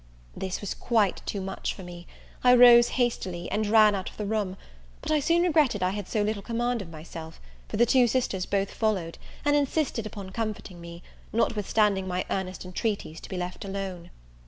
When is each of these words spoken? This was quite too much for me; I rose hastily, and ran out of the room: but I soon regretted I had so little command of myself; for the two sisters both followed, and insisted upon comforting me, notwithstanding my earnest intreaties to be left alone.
This 0.35 0.61
was 0.61 0.73
quite 0.73 1.21
too 1.27 1.41
much 1.41 1.75
for 1.75 1.83
me; 1.83 2.07
I 2.43 2.55
rose 2.55 2.87
hastily, 2.97 3.51
and 3.51 3.67
ran 3.67 3.93
out 3.93 4.09
of 4.09 4.17
the 4.17 4.25
room: 4.25 4.57
but 4.99 5.11
I 5.11 5.19
soon 5.19 5.43
regretted 5.43 5.83
I 5.83 5.91
had 5.91 6.07
so 6.07 6.23
little 6.23 6.41
command 6.41 6.81
of 6.81 6.89
myself; 6.89 7.39
for 7.69 7.77
the 7.77 7.85
two 7.85 8.07
sisters 8.07 8.47
both 8.47 8.71
followed, 8.71 9.19
and 9.45 9.55
insisted 9.55 10.07
upon 10.07 10.31
comforting 10.31 10.81
me, 10.81 11.03
notwithstanding 11.31 12.07
my 12.07 12.25
earnest 12.31 12.65
intreaties 12.65 13.19
to 13.21 13.29
be 13.29 13.37
left 13.37 13.63
alone. 13.63 14.09